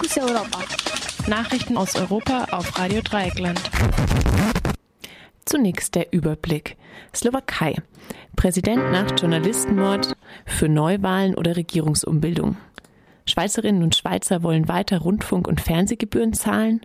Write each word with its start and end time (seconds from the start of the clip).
Fokus 0.00 0.16
Europa. 0.16 0.64
Nachrichten 1.28 1.76
aus 1.76 1.94
Europa 1.94 2.46
auf 2.52 2.78
Radio 2.78 3.02
Dreieckland. 3.02 3.60
Zunächst 5.44 5.94
der 5.94 6.10
Überblick. 6.10 6.78
Slowakei. 7.14 7.76
Präsident 8.34 8.92
nach 8.92 9.10
Journalistenmord 9.18 10.16
für 10.46 10.70
Neuwahlen 10.70 11.34
oder 11.34 11.54
Regierungsumbildung. 11.56 12.56
Schweizerinnen 13.26 13.82
und 13.82 13.94
Schweizer 13.94 14.42
wollen 14.42 14.68
weiter 14.68 15.00
Rundfunk- 15.00 15.48
und 15.48 15.60
Fernsehgebühren 15.60 16.32
zahlen. 16.32 16.80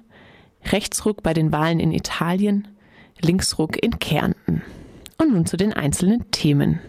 Rechtsruck 0.66 1.23
bei 1.23 1.34
den 1.34 1.54
Wahlen 1.54 1.79
in 1.79 1.93
Italien. 1.93 2.68
Linksruck 3.21 3.82
in 3.82 3.97
Kärnten. 4.00 4.61
Und 5.18 5.32
nun 5.32 5.45
zu 5.45 5.55
den 5.55 5.71
einzelnen 5.71 6.29
Themen. 6.32 6.82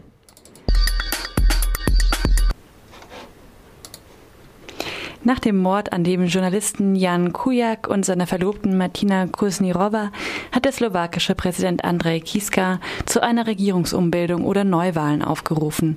Nach 5.27 5.41
dem 5.41 5.57
Mord 5.57 5.93
an 5.93 6.05
dem 6.05 6.27
Journalisten 6.27 6.95
Jan 6.95 7.33
Kujak 7.33 7.89
und 7.89 8.05
seiner 8.05 8.29
Verlobten 8.29 8.79
Martina 8.79 9.27
Kusnirova 9.27 10.13
hat 10.53 10.65
der 10.65 10.71
slowakische 10.71 11.35
Präsident 11.35 11.83
Andrej 11.83 12.21
Kiska 12.21 12.79
zu 13.07 13.21
einer 13.25 13.49
Regierungsumbildung 13.49 14.45
oder 14.45 14.63
Neuwahlen 14.63 15.23
aufgerufen. 15.23 15.97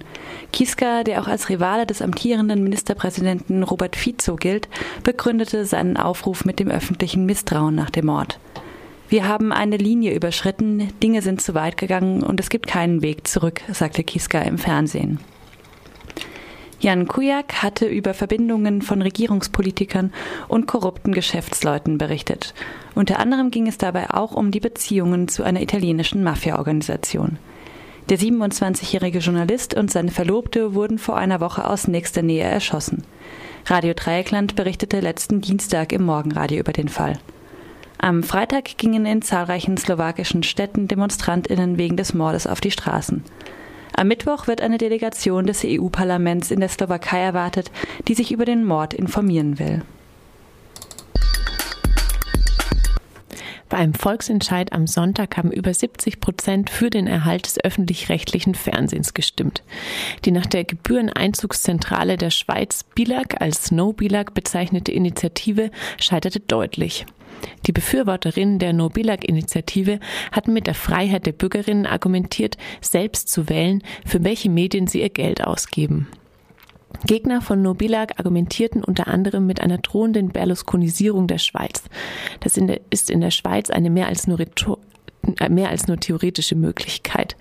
Kiska, 0.52 1.04
der 1.04 1.22
auch 1.22 1.28
als 1.28 1.48
Rivale 1.50 1.86
des 1.86 2.02
amtierenden 2.02 2.64
Ministerpräsidenten 2.64 3.62
Robert 3.62 3.96
Fico 3.96 4.36
gilt, 4.36 4.68
begründete 5.04 5.64
seinen 5.64 5.96
Aufruf 5.96 6.44
mit 6.44 6.60
dem 6.60 6.72
öffentlichen 6.72 7.28
Misstrauen 7.28 7.76
nach 7.76 7.92
dem 7.92 8.08
Mord. 8.08 8.40
Wir 9.10 9.28
haben 9.28 9.54
eine 9.54 9.78
Linie 9.78 10.16
überschritten, 10.16 10.88
Dinge 11.04 11.22
sind 11.22 11.40
zu 11.40 11.54
weit 11.54 11.78
gegangen 11.78 12.24
und 12.24 12.40
es 12.40 12.50
gibt 12.50 12.66
keinen 12.66 13.04
Weg 13.04 13.28
zurück, 13.28 13.62
sagte 13.72 14.04
Kiska 14.04 14.40
im 14.42 14.58
Fernsehen. 14.58 15.20
Jan 16.82 17.08
Kujak 17.08 17.62
hatte 17.62 17.86
über 17.88 18.14
Verbindungen 18.14 18.82
von 18.82 19.02
Regierungspolitikern 19.02 20.14
und 20.48 20.66
korrupten 20.66 21.12
Geschäftsleuten 21.12 21.98
berichtet. 21.98 22.54
Unter 22.96 23.20
anderem 23.20 23.52
ging 23.52 23.68
es 23.68 23.78
dabei 23.78 24.10
auch 24.12 24.34
um 24.34 24.52
die 24.52 24.62
Beziehungen 24.62 25.28
zu 25.28 25.44
einer 25.44 25.62
italienischen 25.62 26.24
Mafia-Organisation. 26.24 27.38
Der 28.10 28.18
27-jährige 28.18 29.20
Journalist 29.20 29.76
und 29.76 29.92
seine 29.92 30.12
Verlobte 30.12 30.74
wurden 30.74 30.98
vor 30.98 31.18
einer 31.18 31.42
Woche 31.42 31.68
aus 31.68 31.88
nächster 31.88 32.22
Nähe 32.22 32.46
erschossen. 32.46 33.04
Radio 33.66 33.94
Dreieckland 33.94 34.56
berichtete 34.56 35.02
letzten 35.02 35.42
Dienstag 35.42 35.92
im 35.92 36.04
Morgenradio 36.04 36.60
über 36.60 36.72
den 36.72 36.88
Fall. 36.88 37.20
Am 37.98 38.24
Freitag 38.24 38.78
gingen 38.78 39.06
in 39.06 39.22
zahlreichen 39.22 39.76
slowakischen 39.76 40.44
Städten 40.44 40.88
Demonstrantinnen 40.88 41.78
wegen 41.78 41.98
des 41.98 42.14
Mordes 42.14 42.48
auf 42.48 42.62
die 42.62 42.72
Straßen. 42.72 43.24
Am 44.00 44.08
Mittwoch 44.08 44.48
wird 44.48 44.62
eine 44.62 44.78
Delegation 44.78 45.46
des 45.46 45.66
EU-Parlaments 45.66 46.52
in 46.52 46.62
der 46.62 46.70
Slowakei 46.70 47.20
erwartet, 47.20 47.70
die 48.08 48.14
sich 48.14 48.32
über 48.32 48.46
den 48.46 48.64
Mord 48.64 48.94
informieren 48.94 49.60
will. 49.60 49.82
Einem 53.80 53.94
Volksentscheid 53.94 54.74
am 54.74 54.86
Sonntag 54.86 55.38
haben 55.38 55.52
über 55.52 55.74
70 55.74 56.20
Prozent 56.20 56.70
für 56.70 56.90
den 56.90 57.08
Erhalt 57.08 57.46
des 57.46 57.64
öffentlich-rechtlichen 57.64 58.54
Fernsehens 58.54 59.14
gestimmt. 59.14 59.64
Die 60.26 60.32
nach 60.32 60.46
der 60.46 60.66
Gebühreneinzugszentrale 60.66 62.18
der 62.18 62.30
Schweiz 62.30 62.84
BILAG 62.94 63.40
als 63.40 63.72
No-BILAG 63.72 64.34
bezeichnete 64.34 64.92
Initiative 64.92 65.72
scheiterte 65.98 66.42
deutlich. 66.42 67.06
Die 67.66 67.72
Befürworterinnen 67.72 68.60
der 68.60 68.74
No-Bilag-Initiative 68.74 70.00
hatten 70.32 70.54
mit 70.54 70.68
der 70.68 70.76
Freiheit 70.76 71.26
der 71.26 71.32
Bürgerinnen 71.32 71.86
argumentiert, 71.86 72.58
selbst 72.82 73.30
zu 73.30 73.48
wählen, 73.48 73.82
für 74.06 74.24
welche 74.26 74.50
Medien 74.50 74.88
sie 74.88 75.02
ihr 75.02 75.10
Geld 75.10 75.42
ausgeben. 75.42 76.08
Gegner 77.06 77.42
von 77.42 77.62
Nobilag 77.62 78.20
argumentierten 78.20 78.84
unter 78.84 79.08
anderem 79.08 79.46
mit 79.46 79.62
einer 79.62 79.78
drohenden 79.78 80.30
Berlusconisierung 80.30 81.28
der 81.28 81.38
Schweiz. 81.38 81.84
Das 82.42 82.58
ist 82.90 83.10
in 83.10 83.22
der 83.22 83.32
Schweiz 83.32 83.70
eine 83.70 83.90
mehr 83.90 84.08
als 84.08 84.28
nur 84.28 84.40
mehr 85.50 85.70
als 85.70 85.88
nur 85.88 85.98
theoretische 85.98 86.56
Möglichkeit. 86.56 87.36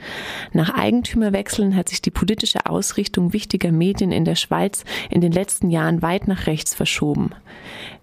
Nach 0.53 0.75
Eigentümerwechseln 0.75 1.77
hat 1.77 1.89
sich 1.89 2.03
die 2.03 2.11
politische 2.11 2.67
Ausrichtung 2.67 3.33
wichtiger 3.33 3.73
Medien 3.73 4.13
in 4.13 4.25
der 4.25 4.35
Schweiz 4.35 4.85
in 5.11 5.21
den 5.21 5.33
letzten 5.33 5.71
Jahren 5.71 6.03
weit 6.03 6.29
nach 6.29 6.47
rechts 6.47 6.75
verschoben. 6.75 7.31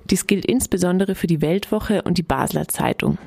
Dies 0.10 0.28
gilt 0.28 0.46
insbesondere 0.46 1.16
für 1.16 1.28
die 1.28 1.42
Weltwoche 1.42 2.02
und 2.04 2.18
die 2.18 2.24
Basler 2.24 2.68
Zeitung. 2.68 3.18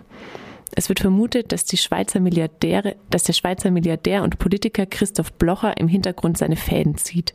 Es 0.74 0.88
wird 0.88 1.00
vermutet, 1.00 1.52
dass, 1.52 1.64
die 1.64 1.76
Schweizer 1.76 2.20
Milliardäre, 2.20 2.96
dass 3.10 3.24
der 3.24 3.32
Schweizer 3.32 3.70
Milliardär 3.70 4.22
und 4.22 4.38
Politiker 4.38 4.86
Christoph 4.86 5.32
Blocher 5.32 5.76
im 5.78 5.88
Hintergrund 5.88 6.38
seine 6.38 6.56
Fäden 6.56 6.96
zieht. 6.96 7.34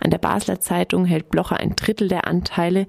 An 0.00 0.10
der 0.10 0.18
Basler 0.18 0.60
Zeitung 0.60 1.04
hält 1.04 1.30
Blocher 1.30 1.58
ein 1.58 1.76
Drittel 1.76 2.08
der 2.08 2.26
Anteile. 2.26 2.86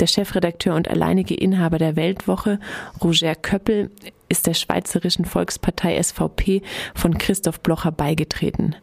Der 0.00 0.06
Chefredakteur 0.06 0.74
und 0.74 0.88
alleinige 0.88 1.34
Inhaber 1.34 1.78
der 1.78 1.96
Weltwoche, 1.96 2.58
Roger 3.02 3.34
Köppel, 3.34 3.90
ist 4.28 4.46
der 4.46 4.54
Schweizerischen 4.54 5.24
Volkspartei 5.24 6.02
SVP 6.02 6.62
von 6.94 7.16
Christoph 7.16 7.60
Blocher 7.60 7.92
beigetreten. 7.92 8.76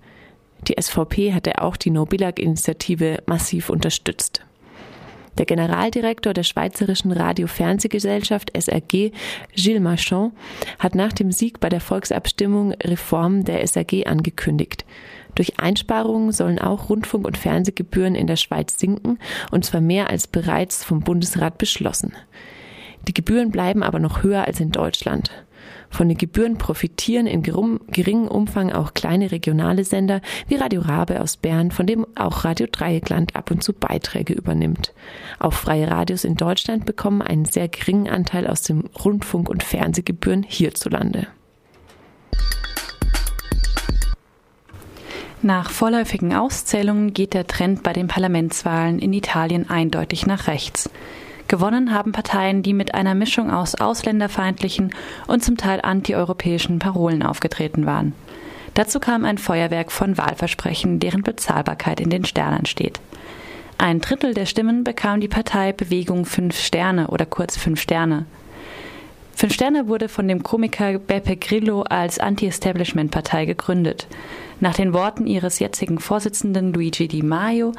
Die 0.68 0.76
SVP 0.82 1.34
hatte 1.34 1.62
auch 1.62 1.78
die 1.78 1.92
No-Billag-Initiative 1.92 3.22
massiv 3.28 3.70
unterstützt. 3.70 4.44
Der 5.38 5.46
Generaldirektor 5.46 6.34
der 6.34 6.44
Schweizerischen 6.44 7.12
Radio-Fernsehgesellschaft 7.12 8.52
SRG, 8.58 9.12
Gilles 9.54 9.82
Marchand, 9.82 10.34
hat 10.80 10.96
nach 10.96 11.12
dem 11.12 11.32
Sieg 11.32 11.60
bei 11.60 11.70
der 11.70 11.82
Volksabstimmung 11.82 12.72
Reformen 12.74 13.44
der 13.44 13.62
SRG 13.66 14.06
angekündigt. 14.06 14.86
Durch 15.36 15.60
Einsparungen 15.60 16.32
sollen 16.32 16.60
auch 16.60 16.90
Rundfunk- 16.90 17.28
und 17.28 17.38
Fernsehgebühren 17.38 18.16
in 18.16 18.28
der 18.28 18.38
Schweiz 18.38 18.80
sinken, 18.80 19.20
und 19.52 19.66
zwar 19.66 19.82
mehr 19.82 20.10
als 20.10 20.28
bereits 20.28 20.84
vom 20.84 21.02
Bundesrat 21.02 21.58
beschlossen. 21.58 22.14
Die 23.08 23.14
Gebühren 23.14 23.52
bleiben 23.52 23.84
aber 23.84 24.00
noch 24.00 24.24
höher 24.24 24.46
als 24.46 24.60
in 24.60 24.72
Deutschland. 24.72 25.30
Von 25.90 26.10
den 26.10 26.18
Gebühren 26.18 26.58
profitieren 26.58 27.28
in 27.28 27.42
geringem 27.42 28.28
Umfang 28.28 28.72
auch 28.72 28.94
kleine 28.94 29.32
regionale 29.32 29.84
Sender 29.84 30.22
wie 30.48 30.56
Radio 30.56 30.82
Rabe 30.82 31.22
aus 31.22 31.38
Bern, 31.38 31.72
von 31.72 31.86
dem 31.86 32.06
auch 32.16 32.44
Radio 32.44 32.68
Dreieckland 32.72 33.36
ab 33.36 33.52
und 33.52 33.64
zu 33.64 33.74
Beiträge 33.74 34.34
übernimmt. 34.34 34.94
Auch 35.40 35.54
freie 35.54 35.90
Radios 35.90 36.24
in 36.24 36.36
Deutschland 36.36 36.86
bekommen 36.86 37.22
einen 37.22 37.46
sehr 37.46 37.68
geringen 37.68 38.10
Anteil 38.10 38.48
aus 38.48 38.62
den 38.62 38.90
Rundfunk- 39.04 39.50
und 39.50 39.64
Fernsehgebühren 39.64 40.44
hierzulande. 40.44 41.28
Nach 45.42 45.70
vorläufigen 45.70 46.34
Auszählungen 46.34 47.14
geht 47.14 47.36
der 47.36 47.46
Trend 47.46 47.84
bei 47.84 47.94
den 47.94 48.08
Parlamentswahlen 48.08 48.98
in 48.98 49.14
Italien 49.14 49.70
eindeutig 49.70 50.26
nach 50.26 50.48
rechts. 50.48 50.90
Gewonnen 51.48 51.94
haben 51.94 52.12
Parteien, 52.12 52.64
die 52.64 52.74
mit 52.74 52.96
einer 52.96 53.14
Mischung 53.14 53.52
aus 53.52 53.76
ausländerfeindlichen 53.76 54.94
und 55.28 55.44
zum 55.44 55.58
Teil 55.58 55.80
antieuropäischen 55.82 56.80
Parolen 56.80 57.22
aufgetreten 57.22 57.86
waren. 57.86 58.14
Dazu 58.74 59.00
kam 59.00 59.24
ein 59.26 59.38
Feuerwerk 59.38 59.92
von 59.92 60.18
Wahlversprechen, 60.18 61.00
deren 61.00 61.24
Bezahlbarkeit 61.24 62.00
in 62.00 62.10
den 62.10 62.26
Sternen 62.26 62.66
steht. 62.66 63.00
Ein 63.78 64.02
Drittel 64.02 64.34
der 64.34 64.46
Stimmen 64.46 64.84
bekam 64.84 65.20
die 65.20 65.28
Partei 65.28 65.72
Bewegung 65.72 66.26
Fünf 66.26 66.60
Sterne 66.60 67.08
oder 67.08 67.26
kurz 67.26 67.58
Fünf 67.58 67.80
Sterne. 67.80 68.26
Fünf 69.34 69.54
Sterne 69.54 69.88
wurde 69.88 70.08
von 70.08 70.28
dem 70.28 70.44
Komiker 70.44 70.98
Beppe 70.98 71.36
Grillo 71.36 71.82
als 71.84 72.20
Anti-Establishment-Partei 72.20 73.46
gegründet. 73.46 74.08
Nach 74.62 74.74
den 74.74 74.94
Worten 74.94 75.28
ihres 75.28 75.60
jetzigen 75.60 76.00
Vorsitzenden 76.00 76.72
Luigi 76.72 77.10
Di 77.10 77.22
Maio 77.22 77.74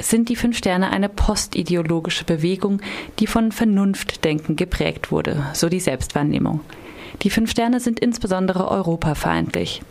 sind 0.00 0.28
die 0.28 0.36
Fünf 0.36 0.56
Sterne 0.56 0.90
eine 0.90 1.08
postideologische 1.08 2.24
Bewegung, 2.24 2.80
die 3.18 3.26
von 3.26 3.52
Vernunftdenken 3.52 4.56
geprägt 4.56 5.10
wurde, 5.10 5.46
so 5.52 5.68
die 5.68 5.80
Selbstwahrnehmung. 5.80 6.60
Die 7.22 7.30
Fünf 7.30 7.50
Sterne 7.50 7.80
sind 7.80 8.00
insbesondere 8.00 8.70
europafeindlich. 8.70 9.82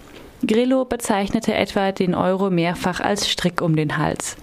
Grillo 0.46 0.86
bezeichnete 0.86 1.54
etwa 1.54 1.92
den 1.92 2.14
Euro 2.14 2.50
mehrfach 2.50 3.00
als 3.00 3.30
Strick 3.30 3.62
um 3.62 3.76
den 3.76 3.98
Hals. 3.98 4.38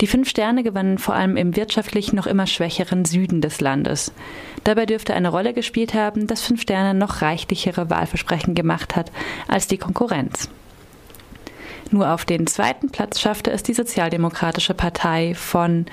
Die 0.00 0.06
Fünf 0.06 0.28
Sterne 0.28 0.62
gewannen 0.62 0.98
vor 0.98 1.14
allem 1.14 1.36
im 1.36 1.56
wirtschaftlich 1.56 2.12
noch 2.12 2.26
immer 2.26 2.46
schwächeren 2.46 3.04
Süden 3.04 3.40
des 3.42 3.60
Landes. 3.60 4.12
Dabei 4.64 4.86
dürfte 4.86 5.14
eine 5.14 5.28
Rolle 5.28 5.52
gespielt 5.52 5.94
haben, 5.94 6.26
dass 6.26 6.42
Fünf 6.42 6.62
Sterne 6.62 6.98
noch 6.98 7.20
reichlichere 7.20 7.90
Wahlversprechen 7.90 8.54
gemacht 8.54 8.96
hat 8.96 9.12
als 9.46 9.66
die 9.66 9.78
Konkurrenz. 9.78 10.48
Nur 11.90 12.12
auf 12.12 12.24
den 12.24 12.46
zweiten 12.46 12.90
Platz 12.90 13.20
schaffte 13.20 13.50
es 13.50 13.62
die 13.62 13.74
Sozialdemokratische 13.74 14.74
Partei 14.74 15.34
von 15.34 15.86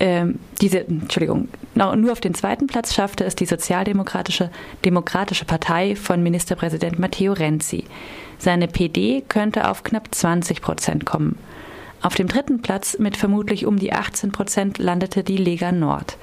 ähm, 0.00 0.38
diese, 0.62 0.80
Entschuldigung, 0.80 1.48
nur 1.74 2.12
auf 2.12 2.20
den 2.20 2.34
zweiten 2.34 2.66
Platz 2.66 2.94
schaffte 2.94 3.24
es 3.24 3.36
die 3.36 3.44
Sozialdemokratische 3.44 4.50
Demokratische 4.84 5.44
Partei 5.44 5.94
von 5.94 6.22
Ministerpräsident 6.22 6.98
Matteo 6.98 7.34
Renzi. 7.34 7.84
Seine 8.38 8.66
PD 8.66 9.22
könnte 9.28 9.68
auf 9.68 9.84
knapp 9.84 10.08
20 10.10 10.62
Prozent 10.62 11.04
kommen. 11.04 11.38
Auf 12.00 12.14
dem 12.14 12.28
dritten 12.28 12.62
Platz 12.62 12.98
mit 12.98 13.18
vermutlich 13.18 13.66
um 13.66 13.78
die 13.78 13.92
18 13.92 14.32
Prozent 14.32 14.78
landete 14.78 15.22
die 15.22 15.36
Lega 15.36 15.70
Nord. 15.70 16.16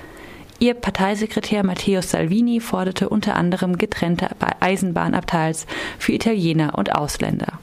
Ihr 0.57 0.73
Parteisekretär 0.73 1.63
Matteo 1.63 2.01
Salvini 2.01 2.59
forderte 2.59 3.09
unter 3.09 3.35
anderem 3.35 3.77
getrennte 3.77 4.29
Eisenbahnabteils 4.59 5.67
für 5.99 6.13
Italiener 6.13 6.75
und 6.75 6.95
Ausländer. 6.95 7.59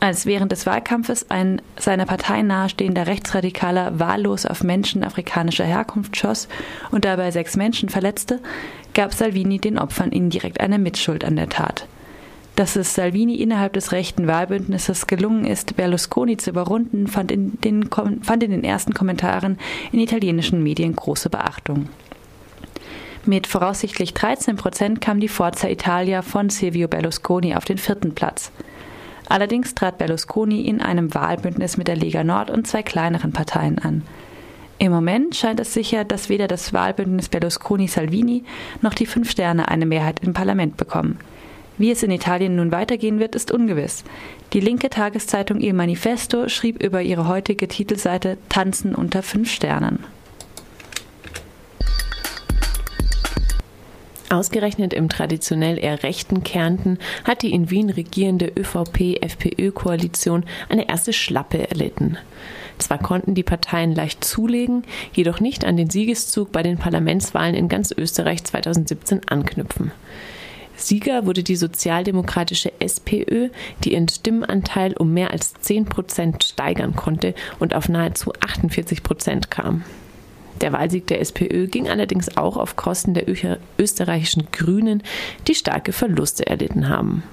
Als 0.00 0.24
während 0.24 0.50
des 0.50 0.64
Wahlkampfes 0.64 1.30
ein 1.30 1.60
seiner 1.78 2.06
Partei 2.06 2.40
nahestehender 2.42 3.06
Rechtsradikaler 3.06 3.98
wahllos 4.00 4.46
auf 4.46 4.64
Menschen 4.64 5.04
afrikanischer 5.04 5.64
Herkunft 5.64 6.16
schoss 6.16 6.48
und 6.90 7.04
dabei 7.04 7.30
sechs 7.30 7.56
Menschen 7.56 7.90
verletzte, 7.90 8.40
gab 8.94 9.12
Salvini 9.12 9.58
den 9.58 9.78
Opfern 9.78 10.10
indirekt 10.10 10.60
eine 10.60 10.78
Mitschuld 10.78 11.24
an 11.24 11.36
der 11.36 11.50
Tat. 11.50 11.86
Dass 12.56 12.76
es 12.76 12.94
Salvini 12.94 13.36
innerhalb 13.36 13.74
des 13.74 13.92
rechten 13.92 14.26
Wahlbündnisses 14.26 15.06
gelungen 15.06 15.44
ist, 15.44 15.76
Berlusconi 15.76 16.36
zu 16.36 16.50
überrunden, 16.50 17.06
fand 17.06 17.30
in 17.30 17.60
den, 17.60 17.88
fand 18.22 18.42
in 18.42 18.50
den 18.50 18.64
ersten 18.64 18.92
Kommentaren 18.92 19.58
in 19.92 20.00
italienischen 20.00 20.62
Medien 20.62 20.96
große 20.96 21.30
Beachtung. 21.30 21.88
Mit 23.26 23.46
voraussichtlich 23.46 24.14
13 24.14 24.56
Prozent 24.56 25.00
kam 25.00 25.20
die 25.20 25.28
Forza 25.28 25.68
Italia 25.68 26.22
von 26.22 26.48
Silvio 26.48 26.88
Berlusconi 26.88 27.54
auf 27.54 27.66
den 27.66 27.78
vierten 27.78 28.14
Platz. 28.14 28.50
Allerdings 29.30 29.76
trat 29.76 29.96
Berlusconi 29.96 30.62
in 30.62 30.80
einem 30.80 31.14
Wahlbündnis 31.14 31.76
mit 31.76 31.86
der 31.86 31.94
Lega 31.94 32.24
Nord 32.24 32.50
und 32.50 32.66
zwei 32.66 32.82
kleineren 32.82 33.30
Parteien 33.30 33.78
an. 33.78 34.02
Im 34.78 34.90
Moment 34.90 35.36
scheint 35.36 35.60
es 35.60 35.72
sicher, 35.72 36.04
dass 36.04 36.28
weder 36.28 36.48
das 36.48 36.72
Wahlbündnis 36.72 37.28
Berlusconi-Salvini 37.28 38.42
noch 38.82 38.92
die 38.92 39.06
Fünf 39.06 39.30
Sterne 39.30 39.68
eine 39.68 39.86
Mehrheit 39.86 40.18
im 40.24 40.32
Parlament 40.32 40.76
bekommen. 40.76 41.18
Wie 41.78 41.92
es 41.92 42.02
in 42.02 42.10
Italien 42.10 42.56
nun 42.56 42.72
weitergehen 42.72 43.20
wird, 43.20 43.36
ist 43.36 43.52
ungewiss. 43.52 44.02
Die 44.52 44.60
linke 44.60 44.90
Tageszeitung 44.90 45.60
Il 45.60 45.74
Manifesto 45.74 46.48
schrieb 46.48 46.82
über 46.82 47.00
ihre 47.00 47.28
heutige 47.28 47.68
Titelseite 47.68 48.36
Tanzen 48.48 48.96
unter 48.96 49.22
fünf 49.22 49.48
Sternen. 49.48 50.00
Ausgerechnet 54.30 54.94
im 54.94 55.08
traditionell 55.08 55.76
eher 55.76 56.04
rechten 56.04 56.44
Kärnten 56.44 56.98
hat 57.24 57.42
die 57.42 57.52
in 57.52 57.68
Wien 57.68 57.90
regierende 57.90 58.46
ÖVP-FPÖ-Koalition 58.56 60.44
eine 60.68 60.88
erste 60.88 61.12
Schlappe 61.12 61.68
erlitten. 61.68 62.16
Zwar 62.78 62.98
konnten 62.98 63.34
die 63.34 63.42
Parteien 63.42 63.92
leicht 63.92 64.24
zulegen, 64.24 64.84
jedoch 65.12 65.40
nicht 65.40 65.64
an 65.64 65.76
den 65.76 65.90
Siegeszug 65.90 66.52
bei 66.52 66.62
den 66.62 66.78
Parlamentswahlen 66.78 67.56
in 67.56 67.68
ganz 67.68 67.90
Österreich 67.90 68.44
2017 68.44 69.22
anknüpfen. 69.28 69.90
Sieger 70.76 71.26
wurde 71.26 71.42
die 71.42 71.56
sozialdemokratische 71.56 72.72
SPÖ, 72.78 73.48
die 73.82 73.94
ihren 73.94 74.08
Stimmenanteil 74.08 74.94
um 74.96 75.12
mehr 75.12 75.32
als 75.32 75.54
10 75.54 75.86
Prozent 75.86 76.44
steigern 76.44 76.94
konnte 76.94 77.34
und 77.58 77.74
auf 77.74 77.88
nahezu 77.88 78.32
48 78.40 79.02
Prozent 79.02 79.50
kam. 79.50 79.82
Der 80.60 80.72
Wahlsieg 80.72 81.06
der 81.06 81.20
SPÖ 81.20 81.66
ging 81.66 81.88
allerdings 81.88 82.36
auch 82.36 82.56
auf 82.56 82.76
Kosten 82.76 83.14
der 83.14 83.26
österreichischen 83.78 84.48
Grünen, 84.52 85.02
die 85.48 85.54
starke 85.54 85.92
Verluste 85.92 86.46
erlitten 86.46 86.88
haben. 86.88 87.22